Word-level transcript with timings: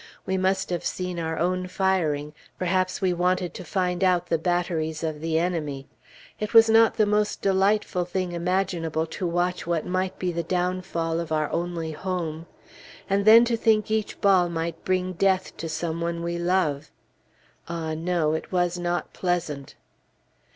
We 0.25 0.35
must 0.35 0.71
have 0.71 0.83
seen 0.83 1.19
our 1.19 1.37
own 1.37 1.67
firing; 1.67 2.33
perhaps 2.57 3.01
we 3.01 3.13
wanted 3.13 3.53
to 3.53 3.63
find 3.63 4.03
out 4.03 4.29
the 4.29 4.39
batteries 4.39 5.03
of 5.03 5.21
the 5.21 5.37
enemy. 5.37 5.87
It 6.39 6.55
was 6.55 6.69
not 6.71 6.95
the 6.95 7.05
most 7.05 7.43
delightful 7.43 8.03
thing 8.05 8.31
imaginable 8.31 9.05
to 9.05 9.27
watch 9.27 9.67
what 9.67 9.85
might 9.85 10.17
be 10.17 10.31
the 10.31 10.41
downfall 10.41 11.19
of 11.19 11.31
our 11.31 11.51
only 11.53 11.91
home! 11.91 12.47
And 13.07 13.25
then 13.25 13.45
to 13.45 13.55
think 13.55 13.91
each 13.91 14.19
ball 14.21 14.49
might 14.49 14.83
bring 14.83 15.13
death 15.13 15.55
to 15.57 15.69
some 15.69 16.01
one 16.01 16.23
we 16.23 16.39
love! 16.39 16.89
Ah, 17.67 17.93
no! 17.93 18.33
it 18.33 18.51
was 18.51 18.79
not 18.79 19.13
pleasant! 19.13 19.75